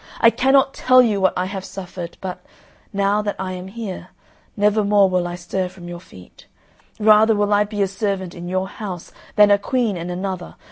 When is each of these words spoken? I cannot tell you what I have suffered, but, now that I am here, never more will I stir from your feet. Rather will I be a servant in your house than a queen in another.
I 0.19 0.31
cannot 0.31 0.73
tell 0.73 1.03
you 1.03 1.21
what 1.21 1.33
I 1.37 1.45
have 1.45 1.63
suffered, 1.63 2.17
but, 2.21 2.41
now 2.91 3.21
that 3.21 3.35
I 3.37 3.51
am 3.51 3.67
here, 3.67 4.07
never 4.57 4.83
more 4.83 5.07
will 5.07 5.27
I 5.27 5.35
stir 5.35 5.69
from 5.69 5.87
your 5.87 5.99
feet. 5.99 6.47
Rather 6.99 7.35
will 7.35 7.53
I 7.53 7.65
be 7.65 7.83
a 7.83 7.87
servant 7.87 8.33
in 8.33 8.49
your 8.49 8.67
house 8.67 9.11
than 9.35 9.51
a 9.51 9.59
queen 9.59 9.97
in 9.97 10.09
another. 10.09 10.55